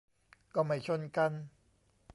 [0.55, 1.31] ก็ไม่ชนกัน